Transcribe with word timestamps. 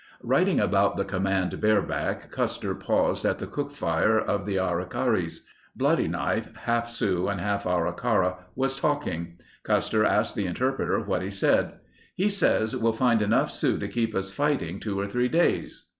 Riding 0.23 0.59
about 0.59 0.97
the 0.97 1.05
command 1.05 1.61
bareback, 1.61 2.31
Custer 2.31 2.73
paused 2.73 3.23
at 3.23 3.37
the 3.37 3.45
cookfire 3.45 4.17
of 4.19 4.47
the 4.47 4.55
Arikaras. 4.57 5.41
Bloody 5.75 6.07
Knife, 6.07 6.55
half 6.55 6.89
Sioux, 6.89 7.27
half 7.27 7.65
Ankara, 7.65 8.37
was 8.55 8.79
talking. 8.79 9.37
Custer 9.61 10.03
asked 10.03 10.33
the 10.35 10.47
interpreter 10.47 10.99
what 11.01 11.21
he 11.21 11.29
said. 11.29 11.73
"He 12.15 12.29
says 12.29 12.75
we'll 12.75 12.93
find 12.93 13.21
enough 13.21 13.51
Sioux 13.51 13.77
to 13.77 13.87
keep 13.87 14.15
us 14.15 14.31
fighting 14.31 14.79
two 14.79 14.99
or 14.99 15.05
three 15.05 15.27
days." 15.29 15.83